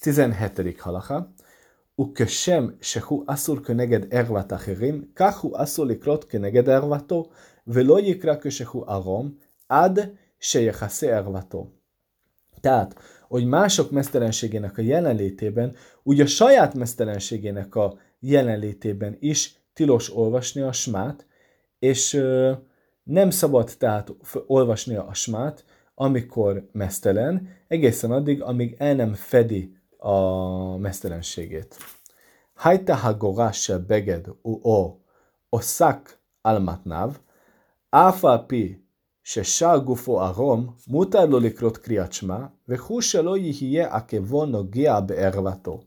[0.00, 0.80] 17.
[0.80, 1.32] halacha.
[2.00, 7.30] וכשם שהוא אסור כנגד ערוות אחרים, כך הוא אסור לקרות כנגed ערוותו,
[7.66, 9.34] ולא יקרא כשהוא ערום,
[9.68, 11.70] עד שיחסה ערוותו.
[12.60, 12.94] Tehát,
[13.28, 20.72] hogy mások mesztelenségének a jelenlétében, úgy a saját mesztelenségének a jelenlétében is tilos olvasni a
[20.72, 21.25] smát,
[21.78, 22.22] és
[23.02, 24.14] nem szabad tehát
[24.46, 31.76] olvasni a smát, amikor mesztelen, egészen addig, amíg el nem fedi a mesztelenségét.
[32.54, 34.98] Hajta hagora se beged u o
[35.48, 37.18] oszak almatnav,
[37.90, 38.82] áfal pi
[39.24, 45.80] ששר גופו ערום, מותר לו לקרות קריאת שמע, וכו שלא יהיה עקבו נוגע בערוותו.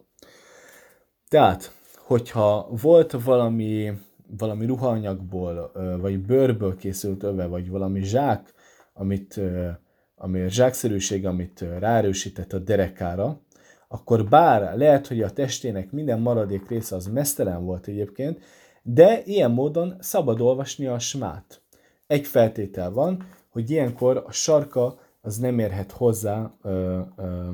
[1.30, 1.70] Tehát,
[2.08, 3.91] hogyha volt valami,
[4.38, 8.55] valami ruhaanyagból, vagy bőrből készült öve, vagy valami zsák,
[8.93, 9.40] amit,
[10.16, 13.40] ami zsákszerűség, amit ráerősített a derekára,
[13.88, 18.38] akkor bár lehet, hogy a testének minden maradék része az mesztelen volt egyébként,
[18.83, 21.62] de ilyen módon szabad olvasni a smát.
[22.07, 27.51] Egy feltétel van, hogy ilyenkor a sarka az nem érhet hozzá ö, ö,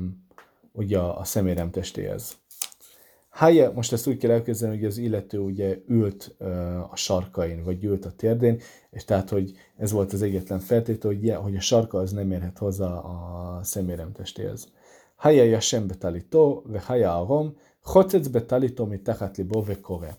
[0.71, 2.37] ugye a szemérem testéhez.
[3.37, 6.35] Hája, most ezt úgy kell elképzelni, hogy az illető ugye ült
[6.89, 11.33] a sarkain, vagy ült a térdén, és tehát, hogy ez volt az egyetlen feltétel, hogy,
[11.35, 14.71] hogy a sarka az nem érhet hozzá a szemérem testéhez.
[15.15, 20.17] Hája jasem betalító, ve hája arom, hocec betalító, mit tachat libo, ve kore.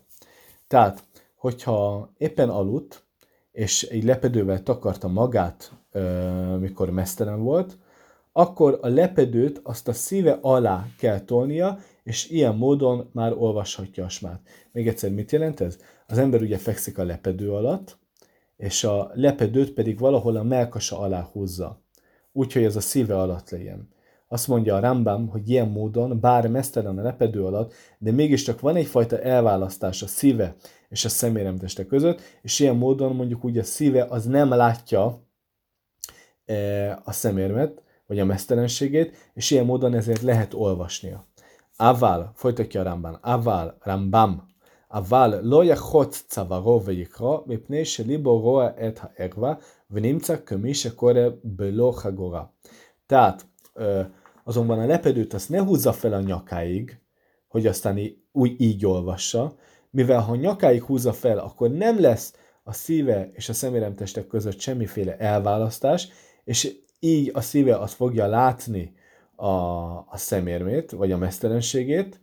[0.67, 1.03] Tehát,
[1.35, 3.03] hogyha éppen aludt,
[3.51, 5.71] és egy lepedővel takarta magát,
[6.59, 7.77] mikor mesztelen volt,
[8.31, 11.79] akkor a lepedőt azt a szíve alá kell tolnia,
[12.09, 14.41] és ilyen módon már olvashatja a smát.
[14.71, 15.77] Még egyszer, mit jelent ez?
[16.07, 17.97] Az ember ugye fekszik a lepedő alatt,
[18.57, 21.81] és a lepedőt pedig valahol a melkasa alá húzza.
[22.31, 23.89] Úgyhogy ez a szíve alatt legyen.
[24.27, 28.75] Azt mondja a Rambam, hogy ilyen módon, bár mesztelen a lepedő alatt, de mégiscsak van
[28.75, 30.55] egyfajta elválasztás a szíve
[30.89, 35.23] és a szeméremteste között, és ilyen módon mondjuk úgy a szíve az nem látja
[36.45, 41.28] e, a szemérmet, vagy a mesztelenségét, és ilyen módon ezért lehet olvasnia.
[41.78, 44.40] Aval, folytatja a Rambam, Aval, Rambam,
[44.90, 49.54] אבל לא יחוץ צווארו ויקרא, מפני שליבו רואה את הערווה,
[49.90, 52.44] ונמצא כמי שקורא בלא חגורה.
[53.06, 53.44] Tehát
[54.46, 57.00] azonban a lepedőt azt ne húzza fel a nyakáig,
[57.48, 57.98] hogy aztán
[58.32, 59.54] úgy így olvassa,
[59.90, 65.16] mivel ha nyakáig húzza fel, akkor nem lesz a szíve és a szeméremtestek között semmiféle
[65.16, 66.08] elválasztás,
[66.44, 68.94] és így a szíve azt fogja látni
[69.39, 72.19] a, a szemérmét, vagy a mesztelenségét,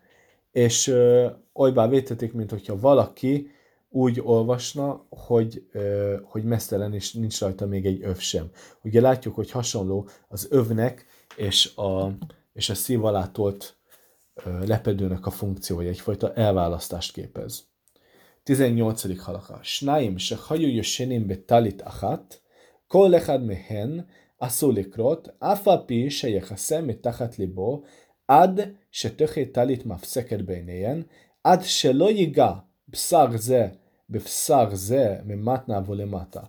[0.52, 3.50] és ö, olybá vétetik, mint hogyha valaki
[3.88, 8.50] úgy olvasna, hogy, ö, hogy mesztelen, és nincs rajta még egy öv sem.
[8.83, 12.11] Ugye látjuk, hogy hasonló az övnek és a,
[12.52, 13.76] és a szív alá tolt
[14.35, 17.64] ö, lepedőnek a funkciója, egyfajta elválasztást képez.
[18.42, 19.20] 18.
[19.22, 19.59] halaka.
[19.62, 22.40] Snaim se hagyulj senim be talit achat,
[22.88, 24.09] kol mehen
[24.39, 27.82] אסור לקרות, אף על פי שיחסם מתחת ליבו,
[28.28, 31.04] עד שתוכי טלית מפסקת בעיניהן,
[31.43, 32.52] עד שלא ייגע
[32.88, 33.67] בשר זה
[34.10, 36.41] בבשר זה ממתנה ולמטה.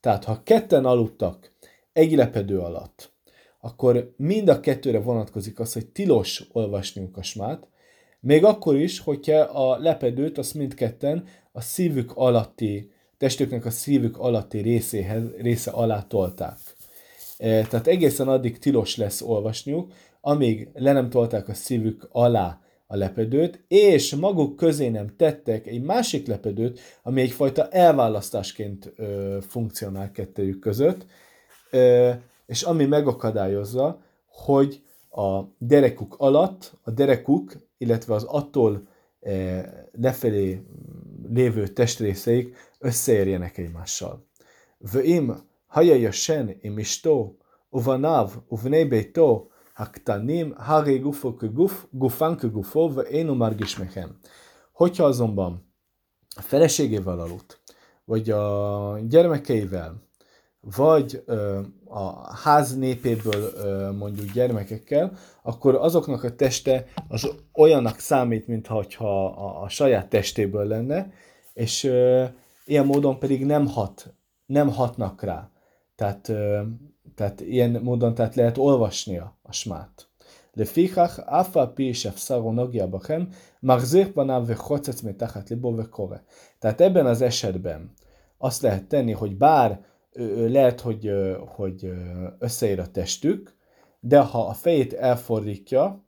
[0.00, 1.52] Tehát, ha ketten aludtak
[1.92, 3.12] egy lepedő alatt,
[3.60, 7.68] akkor mind a kettőre vonatkozik az, hogy tilos olvasniuk a smát,
[8.20, 14.58] még akkor is, hogyha a lepedőt azt mindketten a szívük alatti, testüknek a szívük alatti
[14.58, 16.58] részéhez, része alá tolták.
[17.43, 22.95] E, tehát egészen addig tilos lesz olvasniuk, amíg le nem tolták a szívük alá a
[22.95, 30.59] lepedőt, és maguk közé nem tettek egy másik lepedőt, ami egyfajta elválasztásként ö, funkcionál kettőjük
[30.59, 31.05] között,
[31.71, 32.11] ö,
[32.45, 38.87] és ami megakadályozza, hogy a derekuk alatt, a derekuk, illetve az attól
[39.21, 40.63] e, lefelé
[41.33, 44.25] lévő testrészeik összeérjenek egymással.
[44.77, 47.36] Vöim haja sen im istó,
[47.70, 54.08] uvanav, uvnei beitó, הקטנים, הרי גופו כגוף, גופן כגופו, ואינו מרגיש מכם.
[54.72, 55.68] Hogyha azonban
[56.36, 57.60] a feleségével aludt,
[58.04, 60.02] vagy a gyermekeivel,
[60.60, 68.46] vagy ö, a ház népéből ö, mondjuk gyermekekkel, akkor azoknak a teste az olyanak számít,
[68.46, 71.12] mintha a, a saját testéből lenne,
[71.54, 72.24] és ö,
[72.64, 74.14] ilyen módon pedig nem hat,
[74.46, 75.50] nem hatnak rá.
[75.96, 76.62] Tehát, ö,
[77.14, 80.08] tehát ilyen módon tehát lehet olvasni a smát.
[80.58, 83.24] לפיכך, אף על פי שאפסרו נוגע בכם,
[83.62, 86.16] מחזיר פניו וחוצץ מתחת ליבו וקורא.
[86.58, 87.92] Tehát ebben az esetben
[88.38, 89.80] azt lehet tenni, hogy bár
[90.48, 91.12] lehet, hogy,
[91.46, 91.92] hogy
[92.38, 93.54] összeér a testük,
[94.00, 96.04] de ha a fejét elfordítja,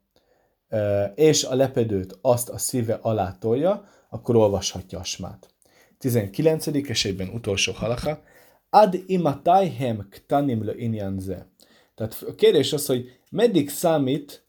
[1.14, 5.48] és a lepedőt azt a szíve alá tolja, akkor olvashatja a smát.
[5.98, 6.66] 19.
[6.66, 8.22] esetben utolsó halaka,
[8.70, 11.18] ad imatayhem ktanim le inyan.
[11.95, 14.43] Tehát a kérdés az, hogy meddig számít,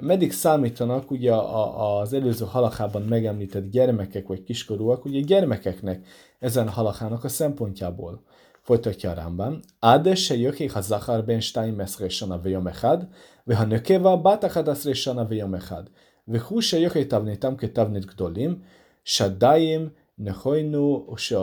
[0.00, 6.06] meddig számítanak ugye a, az előző halakában megemlített gyermekek vagy kiskorúak, ugye gyermekeknek
[6.38, 8.22] ezen halakának a szempontjából.
[8.62, 9.60] Folytatja a Rambam.
[9.78, 13.08] Ade se jöki ha zahar ben stein meszre sana vejom echad,
[13.44, 15.90] ve ha nökeva batachad asre sana vejom echad,
[16.24, 18.62] ve hu se jöki tavnitam ke tavnit gdolim,
[19.02, 21.36] shadayim nehojnu se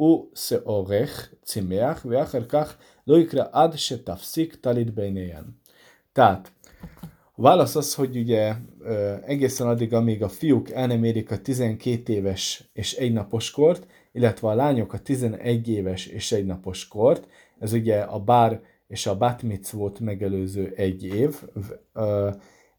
[0.00, 5.44] נכוינו ושעורך צימח, ואחר כך לא יקרא עד שתפסיק טלית בעיניהן.
[6.12, 6.50] Tehát
[7.38, 8.54] a válasz az, hogy ugye
[9.26, 13.86] egészen addig, amíg a fiúk el nem érik a 12 éves és egy napos kort,
[14.12, 19.06] illetve a lányok a 11 éves és egy napos kort, ez ugye a bár és
[19.06, 19.42] a bat
[19.72, 21.42] volt megelőző egy év,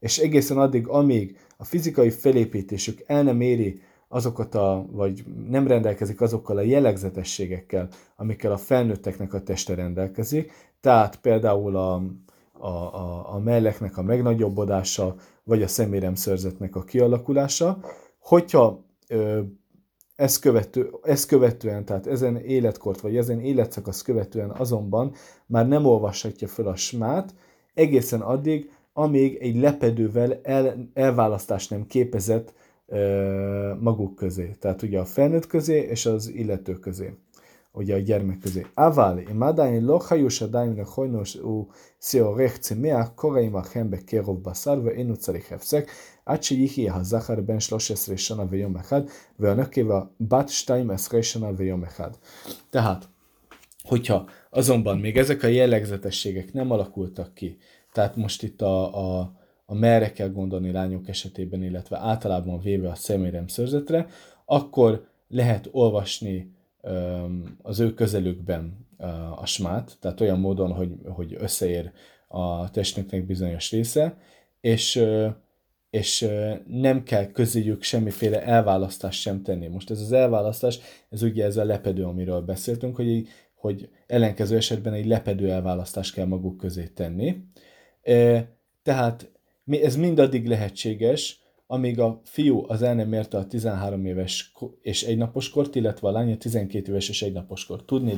[0.00, 3.82] és egészen addig, amíg a fizikai felépítésük el nem éri
[4.13, 10.51] azokat a, vagy nem rendelkezik azokkal a jellegzetességekkel, amikkel a felnőtteknek a teste rendelkezik,
[10.81, 11.93] tehát például a,
[12.51, 17.79] a, a, a melleknek a megnagyobbodása, vagy a szeméremszörzetnek a kialakulása,
[18.19, 19.41] hogyha ö,
[20.15, 25.13] ezt, követő, ezt követően, tehát ezen életkort, vagy ezen életszakasz követően azonban
[25.45, 27.33] már nem olvashatja fel a smát,
[27.73, 32.53] egészen addig, amíg egy lepedővel el, elválasztást nem képezett
[33.79, 34.55] maguk közé.
[34.59, 37.13] Tehát ugye a felnőtt közé és az illető közé.
[37.71, 38.65] Ugye a gyermek közé.
[38.73, 45.09] Ával, imádány lohajus adáimnak hajnos ú sziorech cimeach koraim a hembe kérov baszár, ve én
[45.09, 45.89] utcari hefszek,
[46.23, 50.49] ácsi jihi a zahar ben slos eszre sana ve jom echad, ve a nökéva bat
[50.49, 52.19] stáim eszre a ve jom echad.
[52.69, 53.09] Tehát,
[53.83, 57.57] hogyha azonban még ezek a jellegzetességek nem alakultak ki,
[57.91, 59.41] tehát most itt a, a
[59.73, 64.07] a merre kell gondolni lányok esetében, illetve általában véve a szemérem szörzetre,
[64.45, 66.53] akkor lehet olvasni
[67.61, 68.87] az ő közelükben
[69.35, 71.91] a smát, tehát olyan módon, hogy, hogy összeér
[72.27, 74.17] a testünknek bizonyos része,
[74.61, 75.03] és,
[75.89, 76.27] és
[76.67, 79.67] nem kell közéjük semmiféle elválasztást sem tenni.
[79.67, 84.93] Most ez az elválasztás, ez ugye ez a lepedő, amiről beszéltünk, hogy, hogy ellenkező esetben
[84.93, 87.43] egy lepedő elválasztást kell maguk közé tenni.
[88.83, 89.32] Tehát
[89.65, 95.17] ez mindaddig lehetséges, amíg a fiú az el nem érte a 13 éves és egy
[95.17, 97.85] napos kort, illetve a lány a 12 éves és egy napos kort.
[97.85, 98.13] Tudni,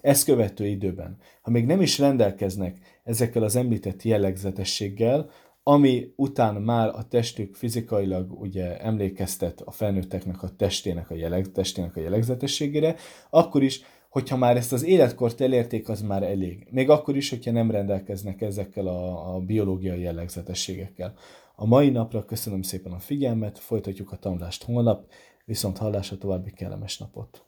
[0.00, 5.30] ezt követő időben, ha még nem is rendelkeznek ezekkel az említett jellegzetességgel,
[5.62, 11.96] ami után már a testük fizikailag ugye emlékeztet a felnőtteknek a testének a, jelleg, testének
[11.96, 12.96] a jellegzetességére,
[13.30, 13.80] akkor is,
[14.10, 16.66] hogyha már ezt az életkort elérték, az már elég.
[16.70, 21.14] Még akkor is, hogyha nem rendelkeznek ezekkel a, a biológiai jellegzetességekkel.
[21.56, 25.10] A mai napra köszönöm szépen a figyelmet, folytatjuk a tanulást holnap,
[25.44, 27.44] viszont hallásra további kellemes napot!